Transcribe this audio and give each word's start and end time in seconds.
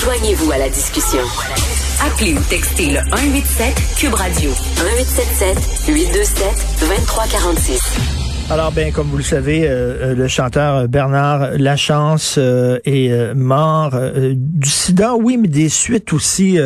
Joignez-vous 0.00 0.52
à 0.52 0.58
la 0.58 0.68
discussion. 0.68 1.20
Appelez 2.06 2.34
ou 2.34 2.40
textez 2.48 2.90
le 2.90 3.00
187 3.10 3.74
Cube 3.98 4.14
Radio 4.14 4.50
1877 4.50 5.88
827 5.88 6.46
2346. 6.80 7.80
Alors, 8.50 8.72
ben, 8.72 8.92
comme 8.92 9.08
vous 9.08 9.18
le 9.18 9.22
savez, 9.22 9.68
euh, 9.68 10.12
euh, 10.12 10.14
le 10.14 10.26
chanteur 10.26 10.88
Bernard 10.88 11.50
Lachance 11.58 12.36
euh, 12.38 12.78
est 12.86 13.34
mort 13.34 13.94
du 14.14 14.70
sida, 14.70 15.16
oui, 15.16 15.36
mais 15.36 15.48
des 15.48 15.68
suites 15.68 16.14
aussi 16.14 16.58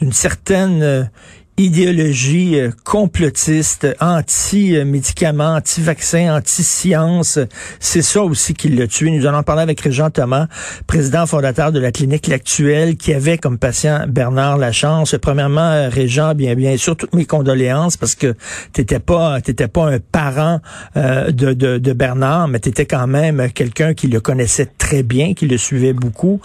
d'une 0.00 0.12
certaine 0.12 1.10
idéologie 1.58 2.60
euh, 2.60 2.70
complotiste, 2.84 3.86
anti-médicaments, 4.00 5.56
anti-vaccins, 5.56 6.36
anti-science. 6.36 7.38
C'est 7.80 8.02
ça 8.02 8.22
aussi 8.22 8.54
qui 8.54 8.68
l'a 8.68 8.86
tué. 8.86 9.10
Nous 9.10 9.26
allons 9.26 9.42
parler 9.42 9.62
avec 9.62 9.80
Régent 9.80 10.10
Thomas, 10.10 10.46
président 10.86 11.26
fondateur 11.26 11.72
de 11.72 11.80
la 11.80 11.92
clinique 11.92 12.28
L'Actuelle, 12.28 12.96
qui 12.96 13.12
avait 13.12 13.38
comme 13.38 13.58
patient 13.58 14.04
Bernard 14.08 14.58
Lachance. 14.58 15.16
Premièrement, 15.20 15.60
euh, 15.60 15.88
Régent, 15.88 16.34
bien 16.34 16.54
bien 16.54 16.76
sûr, 16.76 16.96
toutes 16.96 17.14
mes 17.14 17.26
condoléances 17.26 17.96
parce 17.96 18.14
que 18.14 18.34
t'étais 18.72 19.00
pas 19.00 19.40
t'étais 19.40 19.68
pas 19.68 19.90
un 19.90 19.98
parent 19.98 20.60
euh, 20.96 21.30
de, 21.30 21.52
de, 21.52 21.78
de 21.78 21.92
Bernard, 21.92 22.48
mais 22.48 22.60
t'étais 22.60 22.86
quand 22.86 23.06
même 23.06 23.50
quelqu'un 23.52 23.94
qui 23.94 24.06
le 24.06 24.20
connaissait 24.20 24.66
très 24.78 25.02
bien, 25.02 25.34
qui 25.34 25.46
le 25.46 25.58
suivait 25.58 25.92
beaucoup. 25.92 26.40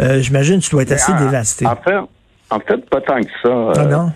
Euh, 0.00 0.20
J'imagine 0.20 0.60
que 0.60 0.64
tu 0.64 0.70
dois 0.70 0.82
être 0.82 0.92
assez 0.92 1.12
en, 1.12 1.18
dévasté. 1.24 1.66
En 1.66 1.76
fait, 1.76 1.96
en 2.50 2.60
fait, 2.60 2.88
pas 2.90 3.00
tant 3.00 3.20
que 3.20 3.30
ça. 3.42 3.48
Ah 3.48 3.80
Euh, 3.80 3.84
non? 3.84 4.12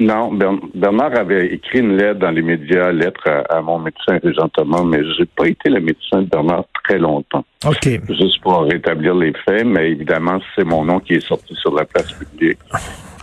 Non, 0.00 0.32
Bern- 0.32 0.60
Bernard 0.74 1.16
avait 1.16 1.46
écrit 1.46 1.78
une 1.78 1.96
lettre 1.96 2.18
dans 2.18 2.32
les 2.32 2.42
médias, 2.42 2.90
lettre 2.90 3.28
à, 3.28 3.58
à 3.58 3.60
mon 3.62 3.78
médecin 3.78 4.18
Régent 4.22 4.48
Thomas, 4.48 4.82
mais 4.84 4.98
j'ai 5.16 5.24
pas 5.24 5.46
été 5.46 5.70
le 5.70 5.80
médecin 5.80 6.22
de 6.22 6.28
Bernard 6.28 6.64
très 6.82 6.98
longtemps. 6.98 7.44
OK. 7.64 7.88
Juste 8.08 8.40
pour 8.42 8.62
rétablir 8.64 9.14
les 9.14 9.32
faits, 9.44 9.64
mais 9.64 9.92
évidemment, 9.92 10.40
c'est 10.54 10.64
mon 10.64 10.84
nom 10.84 10.98
qui 10.98 11.14
est 11.14 11.26
sorti 11.26 11.54
sur 11.54 11.74
la 11.74 11.84
place 11.84 12.10
publique. 12.12 12.58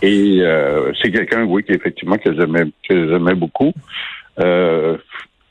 Et 0.00 0.38
euh, 0.40 0.92
c'est 1.00 1.12
quelqu'un, 1.12 1.44
oui, 1.44 1.62
qui 1.62 1.72
effectivement 1.72 2.16
que 2.16 2.34
j'aimais 2.34 2.64
que 2.88 3.08
j'aimais 3.08 3.34
beaucoup. 3.34 3.72
Euh, 4.40 4.96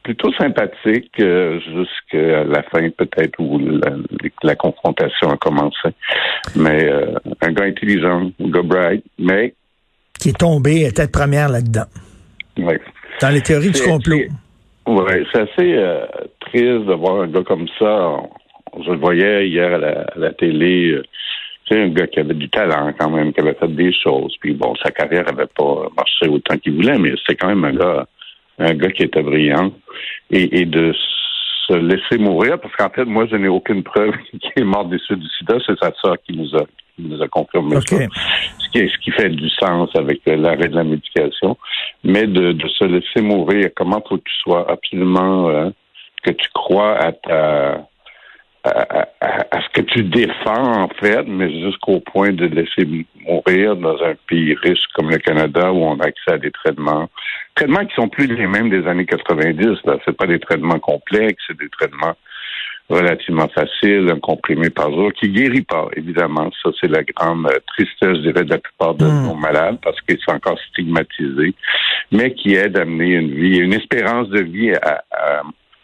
plutôt 0.03 0.33
sympathique 0.33 1.11
euh, 1.19 1.59
jusqu'à 1.59 2.43
la 2.43 2.63
fin 2.63 2.89
peut-être 2.89 3.39
où 3.39 3.59
la, 3.59 3.91
la 4.41 4.55
confrontation 4.55 5.29
a 5.29 5.37
commencé. 5.37 5.89
Mais 6.55 6.89
euh, 6.91 7.13
un 7.41 7.51
gars 7.51 7.65
intelligent, 7.65 8.31
un 8.43 8.49
gars 8.49 8.63
bright, 8.63 9.05
mais 9.19 9.53
Qui 10.21 10.29
est 10.29 10.37
tombé 10.37 10.91
tête 10.93 11.11
première 11.11 11.49
là-dedans. 11.49 11.85
ouais. 12.57 12.79
Dans 13.21 13.29
les 13.29 13.41
théories 13.41 13.71
du 13.71 13.81
complot. 13.81 14.19
Ouais, 14.87 15.23
c'est 15.31 15.41
assez 15.41 15.73
euh, 15.75 16.05
triste 16.39 16.85
de 16.85 16.93
voir 16.93 17.21
un 17.21 17.27
gars 17.27 17.43
comme 17.43 17.67
ça. 17.77 18.17
Je 18.83 18.91
le 18.91 18.97
voyais 18.97 19.47
hier 19.47 19.73
à 19.73 19.77
la, 19.77 20.01
à 20.01 20.17
la 20.17 20.31
télé. 20.33 20.91
euh, 20.91 21.03
C'est 21.69 21.79
un 21.81 21.89
gars 21.89 22.07
qui 22.07 22.19
avait 22.19 22.33
du 22.33 22.49
talent 22.49 22.91
quand 22.99 23.09
même, 23.11 23.31
qui 23.33 23.41
avait 23.41 23.53
fait 23.53 23.67
des 23.67 23.93
choses. 23.93 24.35
Puis 24.39 24.53
bon, 24.53 24.73
sa 24.83 24.89
carrière 24.91 25.27
avait 25.29 25.45
pas 25.55 25.87
marché 25.95 26.27
autant 26.27 26.57
qu'il 26.57 26.73
voulait, 26.73 26.97
mais 26.97 27.11
c'est 27.27 27.35
quand 27.35 27.49
même 27.49 27.63
un 27.65 27.73
gars, 27.73 28.07
un 28.59 28.73
gars 28.73 28.89
qui 28.91 29.03
était 29.03 29.21
brillant. 29.21 29.71
Et, 30.31 30.61
et 30.61 30.65
de 30.65 30.93
se 31.67 31.73
laisser 31.73 32.17
mourir, 32.17 32.59
parce 32.59 32.75
qu'en 32.75 32.89
fait, 32.89 33.05
moi, 33.05 33.27
je 33.29 33.35
n'ai 33.35 33.49
aucune 33.49 33.83
preuve 33.83 34.13
qu'il 34.31 34.51
est 34.55 34.63
mort 34.63 34.85
des 34.85 34.97
suites 34.99 35.19
du 35.19 35.27
sida. 35.37 35.57
C'est 35.65 35.77
sa 35.79 35.91
sœur 36.01 36.15
qui 36.25 36.35
nous 36.35 36.55
a, 36.55 36.63
qui 36.95 37.03
nous 37.03 37.21
a 37.21 37.27
confirmé 37.27 37.75
ça. 37.81 37.97
Ce 38.59 38.69
qui, 38.71 38.89
ce 38.89 38.97
qui 38.99 39.11
fait 39.11 39.29
du 39.29 39.49
sens 39.49 39.89
avec 39.95 40.21
l'arrêt 40.25 40.67
de 40.69 40.75
la 40.75 40.83
médication, 40.83 41.57
mais 42.03 42.25
de, 42.27 42.53
de 42.53 42.67
se 42.69 42.83
laisser 42.85 43.21
mourir, 43.21 43.69
comment 43.75 44.01
faut 44.07 44.17
que 44.17 44.23
tu 44.23 44.35
sois 44.43 44.69
absolument, 44.71 45.49
euh, 45.49 45.69
que 46.23 46.31
tu 46.31 46.47
crois 46.53 46.97
à 46.97 47.11
ta 47.11 47.87
à, 48.63 48.69
à- 48.69 49.07
à 49.57 49.61
ce 49.63 49.69
que 49.73 49.81
tu 49.81 50.03
défends 50.03 50.83
en 50.83 50.87
fait, 51.01 51.23
mais 51.27 51.49
jusqu'au 51.63 51.99
point 51.99 52.31
de 52.31 52.45
laisser 52.45 52.87
mourir 53.25 53.75
dans 53.75 53.97
un 54.03 54.13
pays 54.27 54.53
riche 54.53 54.83
comme 54.93 55.09
le 55.09 55.17
Canada 55.17 55.71
où 55.71 55.77
on 55.83 55.99
a 55.99 56.05
accès 56.05 56.33
à 56.33 56.37
des 56.37 56.51
traitements, 56.51 57.09
traitements 57.55 57.83
qui 57.85 57.95
sont 57.95 58.07
plus 58.07 58.27
les 58.27 58.45
mêmes 58.45 58.69
des 58.69 58.85
années 58.87 59.07
90. 59.07 59.79
Là, 59.85 59.97
c'est 60.05 60.15
pas 60.15 60.27
des 60.27 60.39
traitements 60.39 60.77
complexes, 60.77 61.43
c'est 61.47 61.57
des 61.57 61.69
traitements 61.69 62.13
relativement 62.91 63.47
faciles, 63.49 64.07
un 64.11 64.19
comprimé 64.19 64.69
par 64.69 64.91
jour, 64.91 65.11
qui 65.13 65.29
guérit 65.29 65.63
pas, 65.63 65.87
évidemment. 65.95 66.49
Ça, 66.61 66.69
c'est 66.79 66.87
la 66.87 67.03
grande 67.03 67.45
euh, 67.47 67.59
tristesse, 67.67 68.17
je 68.17 68.21
dirais, 68.29 68.43
de 68.43 68.49
la 68.51 68.57
plupart 68.59 68.93
de 68.95 69.05
Mm. 69.05 69.23
nos 69.27 69.35
malades, 69.35 69.77
parce 69.83 69.99
qu'ils 70.01 70.19
sont 70.19 70.31
encore 70.35 70.59
stigmatisés, 70.69 71.53
mais 72.11 72.33
qui 72.33 72.55
aide 72.55 72.77
à 72.77 72.85
mener 72.85 73.15
une 73.15 73.31
vie, 73.33 73.57
une 73.57 73.73
espérance 73.73 74.29
de 74.29 74.41
vie 74.41 74.73
à- 74.73 75.03
à- 75.11 75.41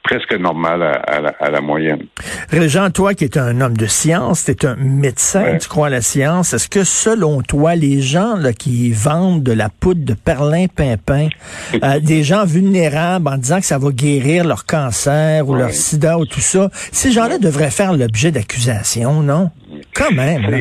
presque 0.07 0.33
normale 0.39 0.81
à, 0.83 0.91
à 0.93 1.19
la, 1.21 1.29
à 1.39 1.49
la 1.49 1.61
moyenne. 1.61 2.03
Régent, 2.49 2.89
toi 2.91 3.13
qui 3.13 3.25
es 3.25 3.37
un 3.37 3.59
homme 3.61 3.75
de 3.77 3.85
science, 3.87 4.45
tu 4.45 4.51
es 4.51 4.65
un 4.65 4.75
médecin, 4.77 5.43
Ouais. 5.43 5.57
tu 5.57 5.67
crois 5.67 5.87
à 5.87 5.89
la 5.89 6.01
science, 6.01 6.53
est-ce 6.53 6.69
que 6.69 6.83
selon 6.83 7.41
toi, 7.41 7.75
les 7.75 8.01
gens 8.01 8.35
là, 8.35 8.53
qui 8.53 8.91
vendent 8.91 9.43
de 9.43 9.51
la 9.51 9.69
poudre 9.69 10.05
de 10.05 10.13
perlin-pimpin, 10.13 11.27
euh, 11.83 11.99
des 11.99 12.23
gens 12.23 12.45
vulnérables 12.45 13.27
en 13.27 13.37
disant 13.37 13.59
que 13.59 13.65
ça 13.65 13.77
va 13.77 13.89
guérir 13.91 14.45
leur 14.45 14.65
cancer 14.65 15.47
ou 15.47 15.55
leur 15.55 15.71
sida 15.71 16.17
ou 16.17 16.25
tout 16.25 16.39
ça, 16.39 16.69
ces 16.73 17.11
gens-là 17.11 17.37
devraient 17.37 17.71
faire 17.71 17.93
l'objet 17.93 18.31
d'accusations, 18.31 19.21
non? 19.21 19.51
Quand 19.93 20.11
même. 20.11 20.43
là. 20.49 20.57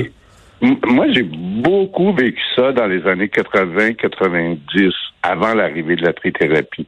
Moi, 0.88 1.06
j'ai 1.12 1.22
beaucoup 1.22 2.12
vécu 2.14 2.40
ça 2.56 2.72
dans 2.72 2.86
les 2.86 3.06
années 3.06 3.28
80-90, 3.28 4.92
avant 5.22 5.54
l'arrivée 5.54 5.96
de 5.96 6.02
la 6.04 6.12
trithérapie. 6.12 6.86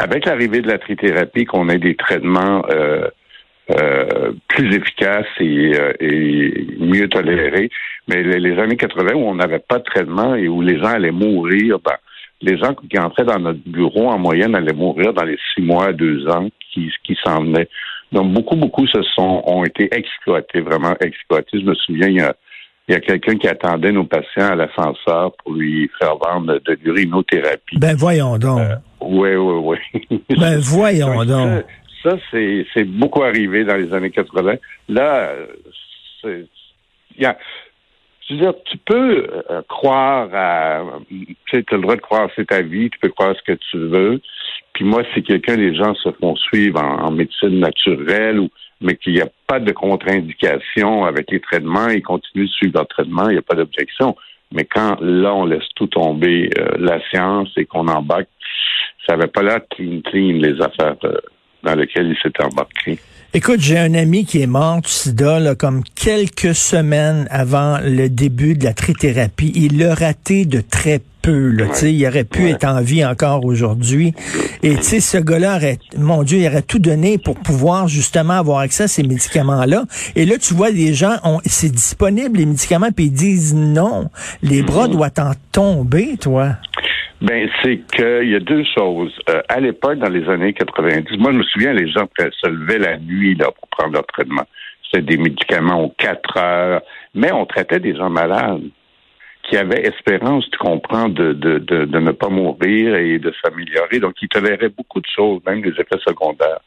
Avec 0.00 0.24
l'arrivée 0.24 0.62
de 0.62 0.68
la 0.68 0.78
trithérapie, 0.78 1.44
qu'on 1.44 1.68
ait 1.68 1.78
des 1.78 1.94
traitements 1.94 2.64
euh, 2.70 3.06
euh, 3.70 4.32
plus 4.48 4.74
efficaces 4.74 5.26
et, 5.38 5.78
euh, 5.78 5.92
et 6.00 6.68
mieux 6.78 7.06
tolérés, 7.06 7.68
mais 8.08 8.22
les, 8.22 8.58
années 8.58 8.78
80 8.78 9.12
où 9.14 9.26
on 9.26 9.34
n'avait 9.34 9.58
pas 9.58 9.78
de 9.78 9.84
traitement 9.84 10.34
et 10.36 10.48
où 10.48 10.62
les 10.62 10.78
gens 10.78 10.86
allaient 10.86 11.10
mourir, 11.10 11.80
ben, 11.84 11.96
les 12.40 12.56
gens 12.56 12.74
qui 12.74 12.98
entraient 12.98 13.26
dans 13.26 13.40
notre 13.40 13.60
bureau 13.66 14.08
en 14.08 14.18
moyenne 14.18 14.54
allaient 14.54 14.72
mourir 14.72 15.12
dans 15.12 15.24
les 15.24 15.38
six 15.54 15.60
mois 15.60 15.92
deux 15.92 16.26
ans 16.28 16.48
qui, 16.72 16.90
qui 17.04 17.14
s'en 17.22 17.42
venaient. 17.42 17.68
Donc 18.10 18.32
beaucoup, 18.32 18.56
beaucoup 18.56 18.86
se 18.86 19.02
sont 19.02 19.42
ont 19.44 19.64
été 19.64 19.94
exploités, 19.94 20.62
vraiment 20.62 20.96
exploités. 21.04 21.60
Je 21.60 21.66
me 21.66 21.74
souviens, 21.74 22.08
il 22.08 22.16
y 22.16 22.20
a, 22.22 22.34
il 22.90 22.94
y 22.94 22.96
a 22.96 23.00
quelqu'un 23.00 23.36
qui 23.36 23.46
attendait 23.46 23.92
nos 23.92 24.02
patients 24.02 24.50
à 24.50 24.56
l'ascenseur 24.56 25.30
pour 25.36 25.52
lui 25.52 25.88
faire 25.96 26.16
vendre 26.16 26.58
de 26.58 26.78
l'urinothérapie. 26.82 27.78
Ben 27.78 27.94
voyons 27.94 28.36
donc. 28.36 28.62
Oui, 29.00 29.36
oui, 29.36 29.78
oui. 30.10 30.20
ben 30.36 30.58
voyons 30.58 31.24
Donc. 31.24 31.64
Ça, 32.02 32.10
ça, 32.10 32.16
c'est, 32.32 32.66
c'est 32.74 32.82
beaucoup 32.82 33.22
arrivé 33.22 33.62
dans 33.64 33.76
les 33.76 33.92
années 33.94 34.10
80. 34.10 34.54
Là, 34.88 35.30
c'est, 36.20 36.46
je 37.16 37.26
veux 38.34 38.40
dire, 38.40 38.54
tu 38.64 38.76
peux 38.78 39.26
euh, 39.50 39.62
croire 39.68 40.28
à, 40.32 40.82
tu 41.08 41.36
sais, 41.48 41.62
tu 41.62 41.74
as 41.74 41.76
le 41.76 41.82
droit 41.82 41.96
de 41.96 42.00
croire 42.00 42.28
c'est 42.34 42.48
ta 42.48 42.62
vie, 42.62 42.90
tu 42.90 42.98
peux 42.98 43.10
croire 43.10 43.36
ce 43.36 43.52
que 43.52 43.56
tu 43.70 43.78
veux. 43.78 44.20
Puis 44.72 44.84
moi, 44.84 45.02
si 45.14 45.22
quelqu'un, 45.22 45.54
les 45.54 45.76
gens 45.76 45.94
se 45.94 46.10
font 46.20 46.34
suivre 46.34 46.82
en, 46.82 47.06
en 47.06 47.12
médecine 47.12 47.60
naturelle 47.60 48.40
ou 48.40 48.48
mais 48.80 48.96
qu'il 48.96 49.14
n'y 49.14 49.20
a 49.20 49.28
pas 49.46 49.60
de 49.60 49.72
contre-indication 49.72 51.04
avec 51.04 51.30
les 51.30 51.40
traitements, 51.40 51.88
ils 51.88 52.02
continuent 52.02 52.46
de 52.46 52.50
suivre 52.50 52.72
leur 52.76 52.88
traitement, 52.88 53.28
il 53.28 53.32
n'y 53.32 53.38
a 53.38 53.42
pas 53.42 53.54
d'objection. 53.54 54.16
Mais 54.52 54.64
quand 54.64 54.96
là, 55.00 55.34
on 55.34 55.44
laisse 55.44 55.68
tout 55.76 55.86
tomber, 55.86 56.50
euh, 56.58 56.70
la 56.78 57.00
science, 57.08 57.48
et 57.56 57.66
qu'on 57.66 57.86
embarque, 57.88 58.28
ça 59.06 59.16
n'avait 59.16 59.30
pas 59.30 59.42
l'air 59.42 59.60
clean, 59.70 60.00
clean, 60.04 60.38
les 60.38 60.60
affaires 60.60 60.96
euh, 61.04 61.14
dans 61.62 61.74
lesquelles 61.74 62.08
il 62.08 62.16
s'était 62.22 62.42
embarqué. 62.42 62.98
Écoute, 63.32 63.60
j'ai 63.60 63.78
un 63.78 63.94
ami 63.94 64.24
qui 64.24 64.42
est 64.42 64.48
mort 64.48 64.80
du 64.80 64.88
sida 64.88 65.38
là, 65.38 65.54
comme 65.54 65.84
quelques 65.84 66.54
semaines 66.54 67.28
avant 67.30 67.78
le 67.80 68.08
début 68.08 68.56
de 68.56 68.64
la 68.64 68.72
trithérapie. 68.72 69.52
Il 69.54 69.78
l'a 69.78 69.94
raté 69.94 70.46
de 70.46 70.60
très 70.60 71.00
peu. 71.22 71.48
Là, 71.50 71.66
Ouais. 71.66 71.92
Il 71.92 72.06
aurait 72.06 72.24
pu 72.24 72.42
Ouais. 72.44 72.50
être 72.50 72.64
en 72.66 72.80
vie 72.80 73.04
encore 73.04 73.44
aujourd'hui. 73.44 74.12
Et 74.62 74.76
tu 74.76 74.82
sais, 74.82 75.00
ce 75.00 75.18
gars-là 75.18 75.56
aurait, 75.56 75.78
mon 75.96 76.22
Dieu, 76.22 76.38
il 76.38 76.46
aurait 76.46 76.62
tout 76.62 76.78
donné 76.78 77.18
pour 77.18 77.36
pouvoir 77.38 77.88
justement 77.88 78.34
avoir 78.34 78.58
accès 78.58 78.84
à 78.84 78.88
ces 78.88 79.02
médicaments-là. 79.02 79.84
Et 80.16 80.24
là, 80.26 80.36
tu 80.38 80.54
vois, 80.54 80.70
les 80.70 80.94
gens, 80.94 81.16
c'est 81.44 81.70
disponible, 81.72 82.38
les 82.38 82.46
médicaments, 82.46 82.90
puis 82.94 83.06
ils 83.06 83.12
disent 83.12 83.54
non. 83.54 84.10
Les 84.42 84.62
bras 84.62 84.86
Mhm. 84.88 84.94
doivent 84.94 85.10
en 85.18 85.32
tomber, 85.52 86.16
toi. 86.20 86.56
Ben, 87.22 87.48
c'est 87.62 87.80
qu'il 87.94 88.30
y 88.30 88.34
a 88.34 88.40
deux 88.40 88.64
choses. 88.74 89.12
Euh, 89.28 89.42
à 89.48 89.60
l'époque, 89.60 89.98
dans 89.98 90.08
les 90.08 90.26
années 90.28 90.54
90, 90.54 91.18
moi, 91.18 91.32
je 91.32 91.36
me 91.38 91.42
souviens, 91.44 91.72
les 91.74 91.90
gens 91.90 92.08
se 92.18 92.48
levaient 92.48 92.78
la 92.78 92.96
nuit 92.98 93.34
là, 93.34 93.46
pour 93.58 93.68
prendre 93.68 93.92
leur 93.94 94.06
traitement. 94.06 94.44
c'était 94.92 95.06
des 95.16 95.18
médicaments 95.18 95.84
aux 95.84 95.94
quatre 95.96 96.36
heures, 96.36 96.80
mais 97.14 97.30
on 97.30 97.46
traitait 97.46 97.78
des 97.78 97.94
gens 97.94 98.10
malades 98.10 98.62
qui 99.50 99.56
avaient 99.56 99.82
espérance, 99.82 100.48
tu 100.48 100.58
comprends, 100.58 101.08
de, 101.08 101.32
de, 101.32 101.58
de, 101.58 101.98
ne 101.98 102.12
pas 102.12 102.28
mourir 102.28 102.94
et 102.94 103.18
de 103.18 103.32
s'améliorer. 103.42 103.98
Donc, 103.98 104.14
ils 104.22 104.28
toléraient 104.28 104.68
beaucoup 104.68 105.00
de 105.00 105.06
choses, 105.06 105.40
même 105.44 105.60
des 105.60 105.70
effets 105.70 105.98
secondaires. 106.06 106.60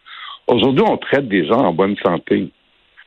Aujourd'hui, 0.47 0.83
on 0.85 0.97
traite 0.97 1.29
des 1.29 1.47
gens 1.47 1.59
en 1.59 1.71
bonne 1.71 1.95
santé. 2.03 2.51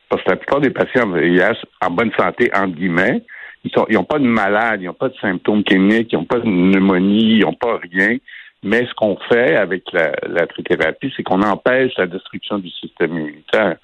Parce 0.09 0.23
que 0.23 0.31
la 0.31 0.35
plupart 0.37 0.61
des 0.61 0.71
patients 0.71 1.07
VIH 1.07 1.61
en 1.85 1.91
bonne 1.91 2.11
santé, 2.17 2.49
entre 2.55 2.75
guillemets, 2.75 3.21
ils 3.63 3.71
n'ont 3.93 4.03
pas 4.03 4.17
de 4.17 4.25
maladie, 4.25 4.85
ils 4.85 4.87
n'ont 4.87 4.93
pas 4.93 5.09
de 5.09 5.17
symptômes 5.21 5.63
cliniques, 5.63 6.11
ils 6.11 6.15
n'ont 6.15 6.25
pas 6.25 6.39
de 6.39 6.43
pneumonie, 6.43 7.37
ils 7.37 7.41
n'ont 7.41 7.53
pas 7.53 7.79
rien. 7.91 8.17
Mais 8.63 8.85
ce 8.87 8.93
qu'on 8.95 9.17
fait 9.29 9.55
avec 9.55 9.83
la, 9.93 10.13
la 10.27 10.47
trithérapie, 10.47 11.13
c'est 11.15 11.23
qu'on 11.23 11.41
empêche 11.41 11.93
la 11.97 12.07
destruction 12.07 12.57
du 12.57 12.69
système 12.69 13.15
immunitaire. 13.17 13.77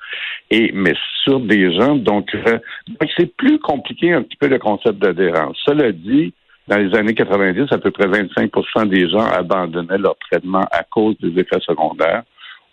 Et 0.49 0.71
mais 0.73 0.93
sur 1.23 1.39
des 1.39 1.73
gens, 1.73 1.95
donc, 1.95 2.33
euh, 2.33 2.57
c'est 3.17 3.35
plus 3.35 3.59
compliqué 3.59 4.13
un 4.13 4.23
petit 4.23 4.37
peu 4.37 4.47
le 4.47 4.59
concept 4.59 4.99
d'adhérence. 4.99 5.57
Cela 5.65 5.91
dit, 5.91 6.33
dans 6.67 6.77
les 6.77 6.95
années 6.97 7.13
90, 7.13 7.71
à 7.71 7.77
peu 7.77 7.91
près 7.91 8.07
25% 8.07 8.87
des 8.87 9.09
gens 9.09 9.25
abandonnaient 9.25 9.97
leur 9.97 10.15
traitement 10.29 10.65
à 10.71 10.83
cause 10.83 11.15
des 11.19 11.39
effets 11.39 11.59
secondaires. 11.61 12.23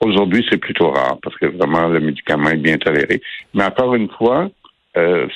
Aujourd'hui, 0.00 0.46
c'est 0.50 0.58
plutôt 0.58 0.90
rare 0.90 1.18
parce 1.22 1.36
que 1.36 1.46
vraiment 1.46 1.88
le 1.88 2.00
médicament 2.00 2.50
est 2.50 2.56
bien 2.56 2.78
toléré. 2.78 3.20
Mais 3.52 3.64
encore 3.64 3.94
une 3.94 4.08
fois, 4.08 4.48
euh, 4.96 5.26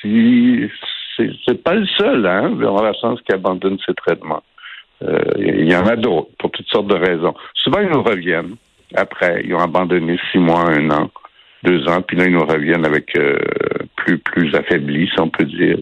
si 0.00 0.68
c'est 1.16 1.62
pas 1.62 1.74
le 1.74 1.86
seul, 1.98 2.24
hein, 2.26 2.52
a 2.60 2.82
la 2.82 2.92
chance 2.94 3.20
qui 3.22 3.32
abandonne 3.32 3.78
ses 3.84 3.94
traitements. 3.94 4.42
Euh, 5.02 5.18
il 5.36 5.70
y 5.70 5.76
en 5.76 5.86
a 5.86 5.96
d'autres 5.96 6.30
pour 6.38 6.50
toutes 6.50 6.68
sortes 6.68 6.86
de 6.86 6.96
raisons. 6.96 7.34
Souvent, 7.54 7.80
ils 7.80 7.88
nous 7.88 8.02
reviennent 8.02 8.56
après. 8.94 9.42
Ils 9.44 9.54
ont 9.54 9.60
abandonné 9.60 10.18
six 10.30 10.38
mois, 10.38 10.70
un 10.70 10.90
an, 10.90 11.10
deux 11.62 11.86
ans, 11.88 12.02
puis 12.02 12.16
là, 12.16 12.26
ils 12.26 12.32
nous 12.32 12.46
reviennent 12.46 12.86
avec 12.86 13.16
euh, 13.16 13.36
plus 13.96 14.18
plus 14.18 14.54
affaiblis, 14.54 15.08
si 15.08 15.20
on 15.20 15.28
peut 15.28 15.44
dire, 15.44 15.78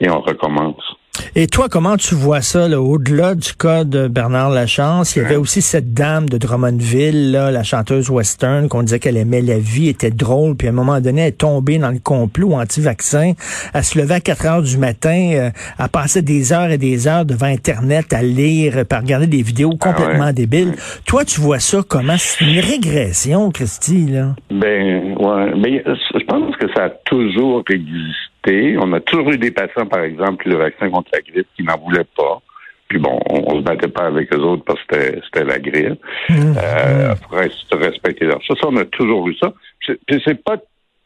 et 0.00 0.10
on 0.10 0.20
recommence. 0.20 0.96
Et 1.36 1.46
toi, 1.46 1.68
comment 1.68 1.96
tu 1.96 2.14
vois 2.14 2.40
ça, 2.40 2.68
au-delà 2.68 3.34
du 3.34 3.52
cas 3.54 3.84
de 3.84 4.08
Bernard 4.08 4.50
Lachance? 4.50 5.16
Il 5.16 5.22
y 5.22 5.24
avait 5.24 5.36
aussi 5.36 5.62
cette 5.62 5.92
dame 5.92 6.28
de 6.28 6.38
Drummondville, 6.38 7.32
là, 7.32 7.50
la 7.50 7.62
chanteuse 7.62 8.10
western, 8.10 8.68
qu'on 8.68 8.82
disait 8.82 8.98
qu'elle 8.98 9.16
aimait 9.16 9.42
la 9.42 9.58
vie, 9.58 9.88
était 9.88 10.10
drôle, 10.10 10.56
puis 10.56 10.66
à 10.66 10.70
un 10.70 10.74
moment 10.74 11.00
donné, 11.00 11.22
elle 11.22 11.28
est 11.28 11.32
tombée 11.32 11.78
dans 11.78 11.90
le 11.90 11.98
complot 11.98 12.54
anti-vaccin. 12.54 13.32
Elle 13.74 13.84
se 13.84 13.98
levait 13.98 14.14
à 14.14 14.20
4 14.20 14.46
heures 14.46 14.62
du 14.62 14.78
matin, 14.78 15.30
euh, 15.34 15.50
elle 15.78 15.88
passait 15.88 16.22
des 16.22 16.52
heures 16.52 16.70
et 16.70 16.78
des 16.78 17.06
heures 17.06 17.24
devant 17.24 17.46
Internet 17.46 18.12
à 18.12 18.22
lire, 18.22 18.84
à 18.90 18.98
regarder 18.98 19.26
des 19.26 19.42
vidéos 19.42 19.72
ah 19.80 19.92
complètement 19.92 20.32
débiles. 20.32 20.74
Toi, 21.06 21.24
tu 21.24 21.40
vois 21.40 21.60
ça 21.60 21.82
comment? 21.86 22.16
C'est 22.18 22.44
une 22.44 22.60
régression, 22.60 23.50
Christy, 23.50 24.06
là. 24.06 24.34
Ben, 24.50 25.16
ouais. 25.18 25.52
Mais 25.56 25.82
je 25.86 26.24
pense 26.24 26.56
que 26.56 26.66
ça 26.74 26.84
a 26.84 26.90
toujours 26.90 27.62
existé 27.70 28.29
on 28.46 28.92
a 28.92 29.00
toujours 29.00 29.30
eu 29.30 29.38
des 29.38 29.50
patients, 29.50 29.86
par 29.86 30.00
exemple, 30.00 30.48
le 30.48 30.56
vaccin 30.56 30.90
contre 30.90 31.10
la 31.12 31.20
grippe 31.20 31.48
qui 31.56 31.62
n'en 31.62 31.78
voulaient 31.78 32.06
pas. 32.16 32.40
Puis 32.88 32.98
bon, 32.98 33.20
on, 33.30 33.56
se 33.56 33.60
battait 33.60 33.88
pas 33.88 34.06
avec 34.06 34.34
eux 34.34 34.40
autres 34.40 34.64
parce 34.64 34.82
que 34.84 35.20
c'était 35.24 35.44
la 35.44 35.60
grippe. 35.60 36.00
Mmh. 36.28 36.54
Euh, 36.58 37.14
respecter 37.30 38.24
leur 38.24 38.42
ça. 38.44 38.54
Ça, 38.60 38.66
on 38.68 38.76
a 38.76 38.84
toujours 38.84 39.28
eu 39.28 39.36
ça. 39.36 39.52
Puis 39.78 40.22
c'est 40.24 40.42
pas 40.42 40.56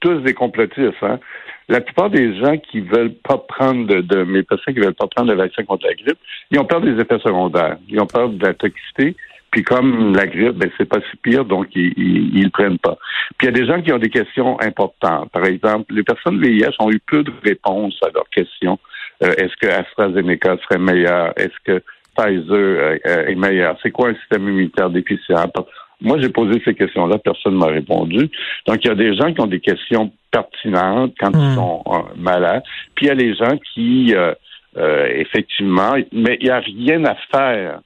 tous 0.01 0.21
des 0.21 0.35
complotistes, 0.35 1.03
hein. 1.03 1.19
La 1.69 1.81
plupart 1.81 2.11
des 2.11 2.39
gens 2.39 2.59
qui 2.59 2.81
veulent 2.81 3.15
pas 3.15 3.39
prendre 3.39 3.87
de, 3.87 4.25
mes 4.25 4.43
patients 4.43 4.73
qui 4.73 4.81
veulent 4.81 4.95
pas 4.95 5.07
prendre 5.07 5.31
le 5.31 5.37
vaccin 5.39 5.65
contre 5.65 5.87
la 5.87 5.95
grippe, 5.95 6.19
ils 6.51 6.59
ont 6.59 6.67
peur 6.67 6.83
des 6.83 6.93
effets 6.93 7.19
secondaires. 7.21 7.79
Ils 7.89 7.99
ont 8.01 8.07
peur 8.07 8.29
de 8.29 8.45
la 8.45 8.53
toxicité. 8.53 9.17
Puis 9.55 9.63
comme 9.63 10.17
la 10.17 10.27
grippe, 10.27 10.57
ben 10.57 10.69
c'est 10.77 10.89
pas 10.89 10.99
si 11.09 11.17
pire, 11.19 11.45
donc 11.45 11.69
ils, 11.77 11.93
ils, 11.97 12.43
le 12.43 12.51
prennent 12.51 12.81
pas. 12.81 12.99
Puis 13.39 13.47
il 13.47 13.55
y 13.55 13.55
a 13.55 13.63
des 13.63 13.67
gens 13.73 13.81
qui 13.81 13.93
ont 13.93 13.99
des 13.99 14.11
questions 14.11 14.61
importantes. 14.61 15.31
Par 15.31 15.45
exemple, 15.45 15.95
les 15.95 16.03
personnes 16.03 16.43
VIH 16.43 16.75
ont 16.81 16.91
eu 16.91 16.99
peu 16.99 17.23
de 17.23 17.33
réponses 17.45 17.95
à 18.03 18.09
leurs 18.13 18.29
questions. 18.31 18.81
Euh, 19.23 19.31
est-ce 19.39 19.55
que 19.61 19.69
AstraZeneca 19.73 20.57
serait 20.65 20.81
meilleur? 20.81 21.35
Est-ce 21.37 21.55
que 21.65 21.85
Pfizer 22.17 22.99
euh, 23.07 23.27
est 23.29 23.37
meilleur? 23.37 23.79
C'est 23.81 23.93
quoi 23.93 24.09
un 24.09 24.17
système 24.17 24.49
immunitaire 24.49 24.91
déficient? 24.91 25.47
Moi, 26.01 26.19
j'ai 26.21 26.31
posé 26.31 26.61
ces 26.65 26.75
questions-là, 26.75 27.19
personne 27.19 27.55
ne 27.55 27.59
m'a 27.59 27.69
répondu. 27.69 28.29
Donc, 28.67 28.85
il 28.85 28.89
y 28.89 28.91
a 28.91 28.97
des 28.97 29.15
gens 29.15 29.33
qui 29.33 29.41
ont 29.41 29.47
des 29.47 29.61
questions 29.61 30.11
pertinentes 30.33 31.15
quand 31.21 31.31
ils 31.31 31.53
hmm. 31.53 31.55
sont 31.55 31.83
euh, 31.87 31.99
malades. 32.17 32.65
Puis 32.97 33.07
il 33.07 33.09
y 33.09 33.13
a 33.13 33.15
les 33.15 33.37
gens 33.37 33.57
qui, 33.73 34.13
effectivement, 34.77 35.95
mais 36.11 36.39
il 36.41 36.47
n'y 36.47 36.51
a 36.51 36.59
rien 36.59 37.05
à 37.05 37.15
faire 37.33 37.79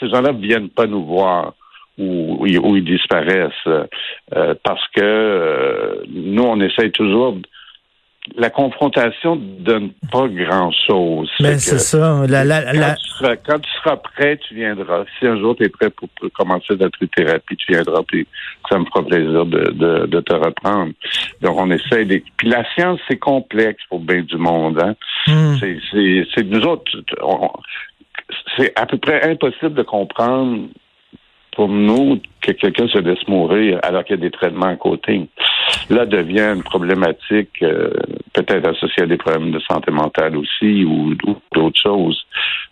ces 0.00 0.08
gens-là 0.08 0.32
ne 0.32 0.40
viennent 0.40 0.70
pas 0.70 0.86
nous 0.86 1.04
voir 1.04 1.54
ou, 1.98 2.46
ils 2.46 2.84
disparaissent 2.84 3.50
euh, 3.66 4.54
parce 4.62 4.86
que 4.94 5.00
euh, 5.02 6.04
nous, 6.08 6.44
on 6.44 6.60
essaye 6.60 6.92
toujours 6.92 7.36
la 8.36 8.50
confrontation 8.50 9.36
donne 9.36 9.90
pas 10.12 10.28
grand-chose. 10.28 11.30
Mais 11.40 11.58
c'est 11.58 11.78
ça. 11.78 12.22
quand, 13.46 13.58
Tu 13.58 13.70
seras, 13.82 13.96
prêt, 13.96 14.38
tu 14.46 14.54
viendras. 14.54 15.04
Si 15.18 15.26
un 15.26 15.38
jour 15.38 15.56
tu 15.56 15.64
es 15.64 15.68
prêt 15.68 15.90
pour, 15.90 16.08
commencer 16.34 16.76
la 16.76 16.88
thérapie, 17.16 17.56
tu 17.56 17.72
viendras, 17.72 18.02
puis 18.06 18.26
ça 18.68 18.78
me 18.78 18.84
fera 18.86 19.04
plaisir 19.04 19.46
de, 19.46 20.20
te 20.20 20.34
reprendre. 20.34 20.92
Donc, 21.40 21.58
on 21.58 21.70
essaie 21.70 22.04
de... 22.04 22.20
Puis 22.36 22.48
la 22.48 22.64
science, 22.74 23.00
c'est 23.08 23.18
complexe 23.18 23.82
pour 23.88 24.00
bien 24.00 24.22
du 24.22 24.36
monde. 24.36 24.78
Hein? 24.82 24.94
Hmm. 25.26 25.56
C'est 25.60 26.44
nous 26.44 26.62
autres 26.62 26.92
c'est 28.58 28.72
à 28.78 28.86
peu 28.86 28.98
près 28.98 29.22
impossible 29.30 29.74
de 29.74 29.82
comprendre 29.82 30.68
pour 31.52 31.68
nous 31.68 32.20
que 32.40 32.52
quelqu'un 32.52 32.86
se 32.88 32.98
laisse 32.98 33.26
mourir 33.26 33.80
alors 33.82 34.04
qu'il 34.04 34.16
y 34.16 34.18
a 34.18 34.22
des 34.22 34.30
traitements 34.30 34.66
à 34.66 34.76
côté. 34.76 35.28
Là 35.90 36.06
devient 36.06 36.52
une 36.54 36.62
problématique 36.62 37.62
euh, 37.62 37.90
peut-être 38.32 38.68
associée 38.68 39.02
à 39.02 39.06
des 39.06 39.16
problèmes 39.16 39.50
de 39.50 39.60
santé 39.60 39.90
mentale 39.90 40.36
aussi 40.36 40.84
ou, 40.84 41.14
d'autres 41.52 41.80
choses 41.82 42.24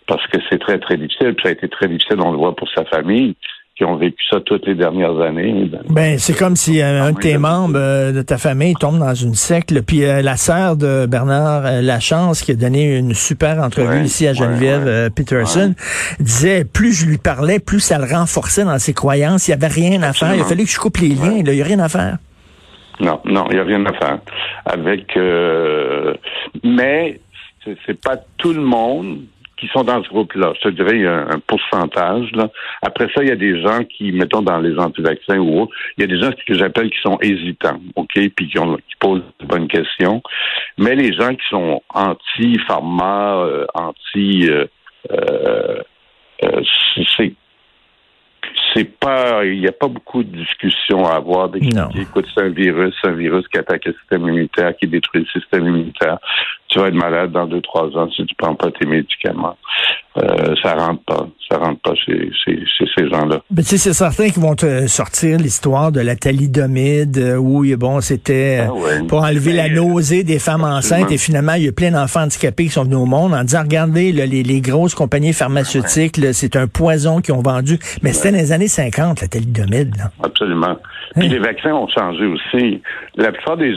parce 0.06 0.24
que 0.28 0.38
c'est 0.48 0.58
très 0.58 0.78
très 0.78 0.96
difficile. 0.96 1.34
Puis 1.34 1.42
ça 1.44 1.48
a 1.48 1.52
été 1.52 1.68
très 1.68 1.88
difficile, 1.88 2.20
on 2.20 2.30
le 2.30 2.38
voit 2.38 2.54
pour 2.54 2.68
sa 2.70 2.84
famille 2.84 3.34
qui 3.76 3.84
ont 3.84 3.96
vécu 3.96 4.25
ça 4.31 4.40
toutes 4.40 4.67
les 4.67 4.75
dernières 4.75 5.20
années. 5.20 5.70
Ben, 5.90 6.19
c'est 6.19 6.37
comme 6.37 6.56
si 6.56 6.81
euh, 6.81 7.02
un 7.02 7.12
de 7.12 7.19
tes 7.19 7.37
membres 7.37 7.76
euh, 7.76 8.11
de 8.11 8.23
ta 8.23 8.38
famille 8.38 8.75
tombe 8.75 8.99
dans 8.99 9.14
une 9.14 9.34
secte. 9.34 9.78
Puis 9.82 10.05
euh, 10.05 10.23
la 10.23 10.37
sœur 10.37 10.76
de 10.76 11.05
Bernard 11.05 11.82
Lachance, 11.82 12.40
qui 12.40 12.52
a 12.52 12.55
donné 12.55 12.96
une 12.96 13.12
super 13.12 13.62
entrevue 13.62 14.05
ici 14.05 14.26
à 14.26 14.32
Geneviève 14.32 15.11
Peterson, 15.14 15.75
disait 16.20 16.64
plus 16.64 16.94
je 16.94 17.06
lui 17.06 17.19
parlais, 17.19 17.58
plus 17.58 17.81
ça 17.81 17.99
le 17.99 18.05
renforçait 18.11 18.64
dans 18.64 18.78
ses 18.78 18.94
croyances. 18.94 19.46
Il 19.46 19.50
n'y 19.50 19.62
avait 19.62 19.73
rien 19.73 20.02
à 20.02 20.14
faire. 20.14 20.34
Il 20.34 20.40
a 20.40 20.44
fallu 20.44 20.64
que 20.64 20.70
je 20.70 20.79
coupe 20.79 20.96
les 20.96 21.08
liens. 21.08 21.34
Il 21.37 21.44
n'y 21.44 21.61
a 21.61 21.64
rien 21.64 21.81
à 21.81 21.90
faire. 21.90 22.17
Non, 22.99 23.20
non, 23.26 23.46
il 23.50 23.56
n'y 23.56 23.61
a 23.61 23.64
rien 23.64 23.84
à 23.84 23.93
faire. 23.93 24.19
Avec, 24.64 25.19
mais 26.64 27.20
c'est 27.86 28.00
pas 28.00 28.17
tout 28.39 28.55
le 28.55 28.62
monde 28.62 29.19
qui 29.56 29.69
sont 29.69 29.84
dans 29.84 30.03
ce 30.03 30.08
groupe-là. 30.08 30.53
Je 30.56 30.69
te 30.69 30.75
dirais, 30.75 30.96
il 30.96 31.03
y 31.03 31.06
a 31.06 31.27
un, 31.29 31.41
pourcentage. 31.46 32.31
Là. 32.32 32.51
Après 32.82 33.08
ça, 33.15 33.22
il 33.22 33.29
y 33.29 33.32
a 33.32 33.36
des 33.36 33.60
gens 33.63 33.84
qui, 33.84 34.13
mettons, 34.13 34.43
dans 34.43 34.58
les 34.58 34.79
anti-vaccins 34.79 35.39
ou 35.39 35.63
autres, 35.63 35.72
il 35.96 36.03
y 36.03 36.05
a 36.05 36.06
des 36.06 36.20
gens 36.20 36.31
que 36.46 36.55
j'appelle 36.55 36.91
qui 36.91 37.01
sont 37.01 37.19
hésitants, 37.20 37.81
OK, 37.96 38.13
puis 38.36 38.48
qui, 38.48 38.58
ont, 38.58 38.77
qui 38.77 38.96
posent 38.98 39.22
de 39.41 39.46
bonnes 39.46 39.69
questions. 39.69 40.22
Mais 40.79 40.94
les 40.94 41.13
gens 41.13 41.34
qui 41.34 41.48
sont 41.48 41.82
anti-pharma, 41.93 43.36
euh, 43.36 43.67
anti... 43.75 44.48
Euh, 44.51 44.67
euh, 45.13 45.82
euh 46.44 46.60
c'est 47.17 47.32
c'est 48.75 48.84
pas, 48.84 49.44
il 49.44 49.60
n'y 49.60 49.69
a 49.69 49.72
pas 49.72 49.89
beaucoup 49.89 50.22
de 50.22 50.36
discussions 50.36 51.06
à 51.06 51.17
avoir. 51.17 51.51
Écoute, 51.98 52.27
c'est 52.34 52.43
un 52.43 52.51
virus, 52.51 52.94
c'est 53.01 53.08
un 53.08 53.15
virus 53.15 53.46
qui 53.48 53.58
attaque 53.58 53.84
le 53.86 53.94
système 53.94 54.22
immunitaire, 54.22 54.77
qui 54.77 54.86
détruit 54.86 55.22
le 55.22 55.41
système 55.41 55.67
immunitaire. 55.67 56.19
Tu 56.76 56.82
vas 56.82 56.88
être 56.88 56.94
malade 56.94 57.32
dans 57.32 57.46
deux, 57.46 57.62
trois 57.62 57.88
ans 57.96 58.10
si 58.10 58.26
tu 58.26 58.34
prends 58.34 58.54
pas 58.54 58.70
tes 58.70 58.84
médicaments. 58.84 59.56
Euh, 60.19 60.55
ça 60.63 60.75
rentre 60.75 61.03
pas. 61.05 61.29
Ça 61.51 61.58
rentre 61.58 61.81
pas 61.82 61.94
chez, 61.94 62.31
ces 62.44 63.08
gens-là. 63.08 63.41
Ben, 63.51 63.63
tu 63.63 63.69
sais, 63.70 63.77
c'est 63.77 63.93
certain 63.93 64.31
qu'ils 64.31 64.43
vont 64.43 64.55
te 64.55 64.87
sortir 64.87 65.39
l'histoire 65.39 65.93
de 65.93 66.01
la 66.01 66.17
thalidomide 66.17 67.19
euh, 67.19 67.37
où, 67.37 67.65
bon, 67.77 68.01
c'était 68.01 68.67
ah 68.67 68.73
euh, 68.73 69.05
pour 69.06 69.23
enlever 69.23 69.53
la 69.53 69.69
nausée 69.69 70.25
des 70.25 70.39
femmes 70.39 70.65
enceintes 70.65 71.13
et 71.13 71.19
finalement, 71.19 71.53
il 71.55 71.65
y 71.65 71.69
a 71.69 71.73
plein 71.73 71.91
d'enfants 71.91 72.23
handicapés 72.23 72.65
qui 72.65 72.70
sont 72.70 72.85
venus 72.85 72.96
au 72.96 73.06
monde 73.06 73.35
en 73.35 73.43
disant, 73.44 73.63
regardez, 73.63 74.13
les, 74.13 74.61
grosses 74.61 74.94
compagnies 74.94 75.35
pharmaceutiques, 75.35 76.19
c'est 76.32 76.56
un 76.56 76.67
poison 76.67 77.20
qu'ils 77.20 77.35
ont 77.35 77.43
vendu. 77.43 77.79
Mais 78.03 78.13
c'était 78.13 78.32
dans 78.32 78.39
les 78.39 78.53
années 78.53 78.69
50, 78.69 79.20
la 79.20 79.29
thalidomide. 79.29 79.94
Absolument. 80.23 80.77
Puis 81.15 81.27
hein? 81.27 81.31
les 81.31 81.39
vaccins 81.39 81.73
ont 81.73 81.89
changé 81.89 82.25
aussi. 82.25 82.82
La 83.17 83.32
plupart 83.32 83.56
des, 83.56 83.75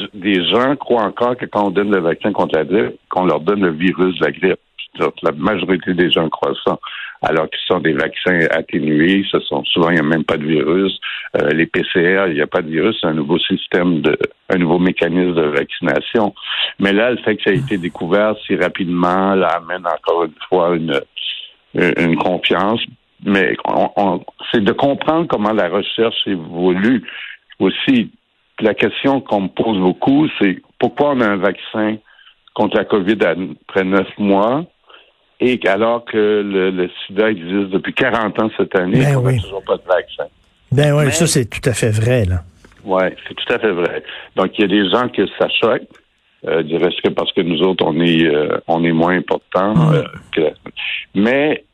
gens 0.52 0.76
croient 0.78 1.04
encore 1.04 1.38
que 1.38 1.46
quand 1.46 1.68
on 1.68 1.72
donne 1.72 1.92
le 1.92 2.00
vaccin 2.00 2.32
contre 2.32 2.56
la 2.56 2.64
grippe, 2.64 2.96
qu'on 3.10 3.26
leur 3.26 3.42
donne 3.42 3.62
le 3.62 3.72
virus 3.72 4.18
de 4.20 4.26
la 4.26 4.32
grippe. 4.32 4.60
La 4.98 5.32
majorité 5.32 5.94
des 5.94 6.12
gens 6.12 6.30
croient 6.30 6.56
ça. 6.66 6.78
Alors 7.22 7.48
ce 7.52 7.74
sont 7.74 7.80
des 7.80 7.94
vaccins 7.94 8.48
atténués, 8.52 9.26
ce 9.30 9.40
sont 9.42 9.64
souvent 9.66 9.90
il 9.90 9.96
n'y 9.96 10.00
a 10.00 10.04
même 10.04 10.24
pas 10.24 10.38
de 10.38 10.46
virus. 10.46 11.00
Euh, 11.36 11.50
les 11.50 11.66
PCR, 11.66 12.26
il 12.28 12.34
n'y 12.34 12.42
a 12.42 12.48
pas 12.48 12.62
de 12.62 12.70
virus, 12.70 12.98
c'est 13.00 13.08
un 13.08 13.14
nouveau 13.14 13.38
système 13.40 14.02
de 14.02 14.18
un 14.50 14.58
nouveau 14.58 14.80
mécanisme 14.80 15.34
de 15.34 15.48
vaccination. 15.48 16.34
Mais 16.80 16.94
là, 16.94 17.12
le 17.12 17.18
fait 17.18 17.36
que 17.36 17.44
ça 17.44 17.50
a 17.52 17.54
été 17.54 17.78
découvert 17.78 18.36
si 18.46 18.56
rapidement, 18.56 19.36
là 19.36 19.48
amène 19.58 19.86
encore 19.86 20.24
une 20.24 20.34
fois 20.48 20.76
une, 20.76 21.02
une 21.74 22.18
confiance. 22.18 22.82
Mais 23.26 23.58
c'est 24.52 24.64
de 24.64 24.72
comprendre 24.72 25.28
comment 25.28 25.52
la 25.52 25.68
recherche 25.68 26.26
évolue 26.26 27.04
aussi 27.60 28.12
la 28.62 28.74
question 28.74 29.22
qu'on 29.22 29.42
me 29.42 29.48
pose 29.48 29.78
beaucoup, 29.80 30.28
c'est 30.40 30.62
pourquoi 30.80 31.12
on 31.12 31.22
a 31.22 31.28
un 31.28 31.38
vaccin 31.38 31.98
contre 32.54 32.78
la 32.78 32.86
COVID 32.86 33.18
après 33.24 33.84
neuf 33.84 34.08
mois? 34.18 34.66
Et 35.40 35.60
alors 35.68 36.04
que 36.06 36.42
le, 36.44 36.90
sida 37.06 37.30
existe 37.30 37.70
depuis 37.70 37.94
40 37.94 38.40
ans 38.42 38.50
cette 38.58 38.76
année, 38.76 39.00
ben 39.00 39.18
on 39.18 39.22
n'a 39.24 39.38
toujours 39.40 39.64
pas 39.64 39.78
de 39.78 39.84
vaccin. 39.88 40.26
Ben 40.72 40.94
oui, 40.94 41.12
ça 41.12 41.28
c'est 41.28 41.50
tout 41.50 41.68
à 41.68 41.74
fait 41.74 41.90
vrai, 41.90 42.26
là. 42.26 42.44
Oui, 42.84 43.04
c'est 43.28 43.34
tout 43.36 43.54
à 43.54 43.60
fait 43.60 43.72
vrai. 43.72 44.04
Donc, 44.36 44.58
il 44.58 44.62
y 44.62 44.64
a 44.64 44.68
des 44.68 44.90
gens 44.90 45.10
que 45.10 45.26
ça 45.38 45.48
choque. 45.50 45.84
Euh, 46.48 46.64
que 46.64 47.10
parce 47.10 47.34
que 47.34 47.42
nous 47.42 47.62
autres, 47.62 47.84
on 47.86 48.00
est 48.00 48.24
euh, 48.24 48.58
on 48.68 48.84
est 48.86 48.94
moins 48.94 49.18
importants. 49.18 49.92
Euh, 49.92 50.04
que... 50.32 50.42
Mais 51.14 51.66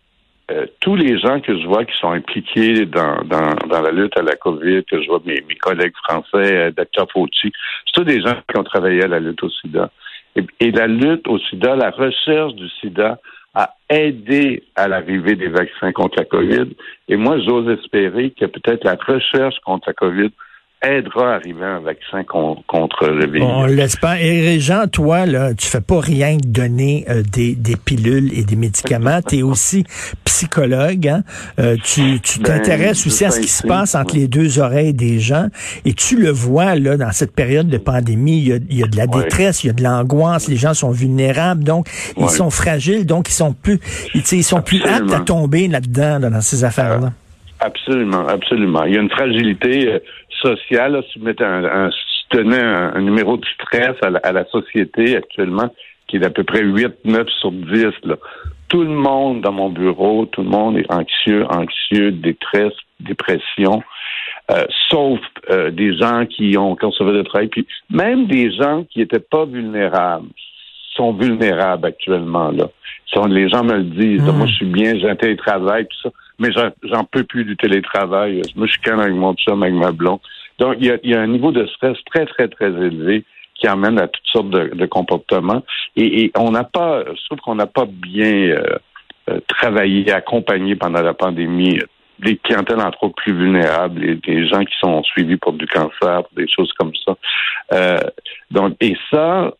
euh, 0.50 0.66
tous 0.80 0.96
les 0.96 1.20
gens 1.20 1.40
que 1.40 1.56
je 1.56 1.68
vois 1.68 1.86
qui 1.86 1.96
sont 2.00 2.12
impliqués 2.12 2.88
dans, 2.88 3.24
dans, 3.26 3.54
dans 3.68 3.82
la 3.82 3.92
lutte 3.92 4.18
à 4.18 4.24
la 4.24 4.36
COVID, 4.36 4.84
que 4.86 5.04
je 5.04 5.08
vois 5.08 5.22
mes, 5.24 5.44
mes 5.48 5.56
collègues 5.56 5.94
français, 6.04 6.72
Dr. 6.72 7.06
Fauci, 7.14 7.52
c'est 7.86 7.94
tous 7.94 8.04
des 8.06 8.22
gens 8.22 8.34
qui 8.50 8.58
ont 8.58 8.64
travaillé 8.64 9.04
à 9.04 9.08
la 9.08 9.20
lutte 9.20 9.44
au 9.44 9.50
sida. 9.52 9.92
Et, 10.36 10.44
et 10.60 10.72
la 10.72 10.88
lutte 10.88 11.28
au 11.28 11.38
sida, 11.38 11.76
la 11.76 11.92
recherche 11.92 12.56
du 12.56 12.68
sida 12.82 13.20
a 13.56 13.74
aidé 13.90 14.64
à 14.76 14.88
l'arrivée 14.88 15.36
des 15.36 15.48
vaccins 15.48 15.92
contre 15.94 16.20
la 16.20 16.26
COVID. 16.26 16.76
Et 17.08 17.16
moi, 17.16 17.40
j'ose 17.40 17.70
espérer 17.70 18.32
que 18.32 18.46
peut-être 18.46 18.84
la 18.84 18.96
recherche 18.96 19.60
contre 19.62 19.90
la 19.90 19.94
COVID 19.94 20.32
aidera 20.82 21.34
à 21.34 21.36
arriver 21.36 21.66
un 21.66 21.80
vaccin 21.80 22.24
contre 22.24 23.08
le 23.08 23.26
virus. 23.26 23.50
On 23.50 23.66
l'espère. 23.66 24.22
Et 24.22 24.60
Jean, 24.60 24.88
toi, 24.88 25.26
là, 25.26 25.54
tu 25.54 25.68
fais 25.68 25.82
pas 25.82 26.00
rien 26.00 26.38
que 26.38 26.48
donner 26.48 27.06
euh, 27.10 27.24
des, 27.24 27.56
des, 27.56 27.76
pilules 27.76 28.38
et 28.38 28.44
des 28.44 28.56
médicaments. 28.56 29.22
tu 29.28 29.38
es 29.38 29.42
aussi 29.42 29.84
psychologue. 30.24 31.08
Hein? 31.08 31.24
Euh, 31.60 31.78
tu 31.84 32.02
ben, 32.02 32.44
t'intéresses 32.44 33.06
aussi 33.08 33.26
à 33.26 33.32
ce 33.32 33.40
qui 33.40 33.48
se 33.48 33.66
passe 33.66 33.96
entre 33.96 34.16
les 34.16 34.28
deux 34.28 34.60
oreilles 34.60 34.94
des 34.94 35.20
gens. 35.20 35.48
Et 35.86 35.94
tu 35.94 36.18
le 36.18 36.30
vois, 36.30 36.76
là, 36.76 36.98
dans 36.98 37.12
cette 37.12 37.34
période 37.34 37.68
de 37.68 37.78
pandémie, 37.78 38.38
il 38.38 38.48
y 38.48 38.54
a, 38.54 38.58
il 38.70 38.80
y 38.80 38.84
a 38.84 38.88
de 38.88 38.98
la 38.98 39.08
détresse, 39.08 39.64
il 39.64 39.68
y 39.68 39.70
a 39.70 39.74
de 39.74 39.84
l'angoisse, 39.84 40.48
les 40.48 40.58
gens 40.58 40.74
sont 40.74 40.92
vulnérables, 40.92 41.64
donc 41.64 41.88
ils 42.18 42.30
sont 42.30 42.50
fragiles, 42.50 43.06
donc 43.06 43.30
ils 43.30 43.34
sont 43.34 43.54
plus, 43.54 43.80
ils, 44.14 44.22
ils 44.32 44.44
sont 44.44 44.62
plus 44.62 44.82
aptes 44.84 45.12
à 45.14 45.20
tomber 45.20 45.68
là-dedans, 45.68 46.20
dans 46.20 46.42
ces 46.42 46.64
affaires-là. 46.64 47.12
Absolument, 47.60 48.28
absolument. 48.28 48.84
Il 48.84 48.94
y 48.94 48.98
a 48.98 49.02
une 49.02 49.10
fragilité 49.10 49.88
euh, 49.88 50.00
sociale. 50.42 51.04
si 51.12 51.20
vous 51.20 51.26
mettez 51.26 51.44
un, 51.44 51.90
tenez 52.30 52.60
un, 52.60 53.02
numéro 53.02 53.38
de 53.38 53.46
stress 53.46 53.96
à 54.02 54.32
la, 54.32 54.46
société 54.46 55.16
actuellement, 55.16 55.74
qui 56.08 56.18
est 56.18 56.20
d'à 56.20 56.30
peu 56.30 56.44
près 56.44 56.64
8, 56.64 57.06
9 57.06 57.28
sur 57.40 57.52
10, 57.52 57.86
là. 58.04 58.16
tout 58.70 58.82
le 58.82 58.90
monde 58.90 59.42
dans 59.42 59.52
mon 59.52 59.70
bureau, 59.70 60.26
tout 60.26 60.44
le 60.44 60.50
monde 60.50 60.78
est 60.78 60.92
anxieux, 60.92 61.46
anxieux, 61.50 62.12
détresse, 62.12 62.74
dépression. 63.00 63.84
Euh, 64.52 64.66
sauf 64.90 65.20
euh, 65.50 65.72
des 65.72 65.98
gens 65.98 66.26
qui 66.28 66.56
ont 66.58 66.76
conservé 66.76 67.14
de 67.14 67.24
travail, 67.24 67.48
puis 67.48 67.66
même 67.90 68.28
des 68.28 68.52
gens 68.52 68.84
qui 68.84 69.00
n'étaient 69.00 69.20
pas 69.20 69.46
vulnérables 69.46 70.28
sont 70.96 71.14
vulnérables 71.14 71.88
actuellement 71.88 72.52
là. 72.52 72.70
Sont, 73.08 73.26
les 73.26 73.50
gens 73.50 73.64
me 73.64 73.78
le 73.78 73.84
disent. 73.84 74.22
Hmm. 74.22 74.38
Moi, 74.38 74.48
je 74.48 74.54
suis 74.54 74.66
bien, 74.66 74.98
j'ai 74.98 75.10
un 75.10 75.16
télétravail, 75.16 75.88
tout 75.88 76.10
ça 76.10 76.10
mais 76.40 76.50
j'en 76.52 77.04
peux 77.06 77.24
plus 77.24 77.46
du 77.46 77.56
télétravail. 77.56 78.42
Je 78.56 78.66
suis 78.68 78.82
quand 78.82 79.00
avec 79.00 79.14
mon 79.14 79.34
chum, 79.36 79.64
avec 79.64 79.76
ma 79.76 79.92
blonde. 79.92 80.20
Donc, 80.60 80.76
il 80.80 81.00
y, 81.04 81.14
a, 81.14 81.22
un 81.22 81.28
niveau 81.28 81.52
de 81.52 81.66
stress 81.68 81.98
très, 82.06 82.26
très, 82.26 82.48
très 82.48 82.68
élevé 82.68 83.26
qui 83.56 83.68
amène 83.68 84.00
à 84.00 84.08
toutes 84.08 84.28
sortes 84.28 84.50
de, 84.50 84.86
comportements. 84.86 85.64
Et, 85.96 86.32
on 86.38 86.52
n'a 86.52 86.64
pas, 86.64 87.04
trouve 87.26 87.40
qu'on 87.40 87.56
n'a 87.56 87.68
pas 87.68 87.86
bien 87.86 88.50
euh, 88.50 88.78
euh, 89.30 89.40
travaillé, 89.48 90.12
accompagné 90.12 90.76
pendant 90.76 91.02
la 91.02 91.14
pandémie 91.14 91.80
des 92.20 92.38
clientèles 92.38 92.80
entre 92.80 93.04
autres 93.04 93.16
plus 93.16 93.34
vulnérables, 93.34 94.04
et 94.04 94.16
des 94.16 94.48
gens 94.48 94.64
qui 94.64 94.76
sont 94.80 95.04
suivis 95.04 95.38
pour 95.38 95.54
du 95.54 95.68
cancer, 95.68 96.22
des 96.36 96.48
choses 96.48 96.72
comme 96.74 96.94
ça. 97.06 97.16
Euh, 97.74 97.98
donc, 98.52 98.76
et 98.80 98.96
ça, 99.12 99.52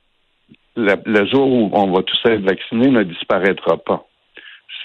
le 0.76 1.26
jour 1.26 1.48
où 1.48 1.70
on 1.74 1.92
va 1.92 2.04
tous 2.04 2.20
être 2.26 2.42
vaccinés 2.42 2.90
ne 2.90 3.04
disparaîtra 3.04 3.78
pas. 3.78 4.06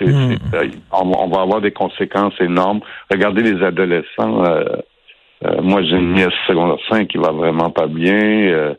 Hmm. 0.00 0.36
Euh, 0.54 0.68
on, 0.92 1.28
va 1.28 1.42
avoir 1.42 1.60
des 1.60 1.72
conséquences 1.72 2.34
énormes. 2.40 2.80
Regardez 3.10 3.42
les 3.42 3.62
adolescents. 3.62 4.44
Euh, 4.44 4.64
euh, 5.44 5.62
moi, 5.62 5.82
j'ai 5.82 5.96
une 5.96 6.14
nièce 6.14 6.32
secondaire 6.46 6.78
5 6.88 7.08
qui 7.08 7.18
va 7.18 7.32
vraiment 7.32 7.70
pas 7.70 7.86
bien. 7.86 8.74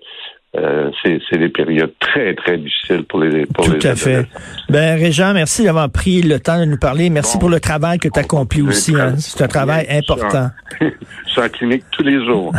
c'est 1.03 1.37
des 1.37 1.49
périodes 1.49 1.93
très, 1.99 2.35
très 2.35 2.57
difficiles 2.57 3.03
pour 3.05 3.19
les 3.19 3.45
pour 3.45 3.65
Tout 3.65 3.87
à 3.87 3.95
fait. 3.95 4.27
Ben, 4.69 4.99
Régent, 4.99 5.33
merci 5.33 5.63
d'avoir 5.63 5.89
pris 5.89 6.21
le 6.21 6.39
temps 6.39 6.59
de 6.59 6.65
nous 6.65 6.77
parler. 6.77 7.09
Merci 7.09 7.39
pour 7.39 7.49
le 7.49 7.59
travail 7.59 7.97
que 7.99 8.09
tu 8.09 8.19
accomplis 8.19 8.61
aussi. 8.61 8.93
Hein. 8.95 9.15
C'est 9.17 9.43
un 9.43 9.47
travail 9.47 9.87
important. 9.89 10.49
Je 10.81 11.31
suis 11.31 11.41
en 11.41 11.49
clinique 11.49 11.83
tous 11.91 12.03
les 12.03 12.23
jours. 12.25 12.53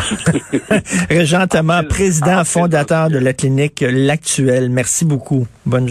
Régent 1.11 1.47
Thomas, 1.47 1.83
président 1.83 2.42
fondateur 2.45 3.11
de 3.11 3.19
la 3.19 3.35
clinique 3.35 3.85
L'Actuel. 3.87 4.71
Merci 4.71 5.04
beaucoup. 5.04 5.47
Bonne 5.66 5.88
journée. 5.88 5.90